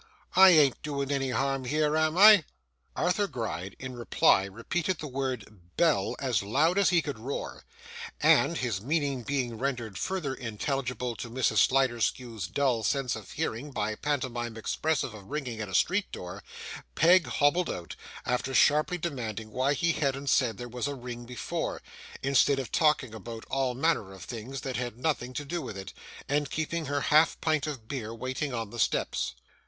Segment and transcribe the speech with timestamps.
[0.35, 2.43] 'I ain't doing any harm here, am I?'
[2.95, 5.45] Arthur Gride in reply repeated the word
[5.77, 7.63] 'bell' as loud as he could roar;
[8.19, 11.57] and, his meaning being rendered further intelligible to Mrs.
[11.67, 16.41] Sliderskew's dull sense of hearing by pantomime expressive of ringing at a street door,
[16.95, 17.95] Peg hobbled out,
[18.25, 21.79] after sharply demanding why he hadn't said there was a ring before,
[22.23, 25.93] instead of talking about all manner of things that had nothing to do with it,
[26.27, 29.35] and keeping her half pint of beer waiting on the steps.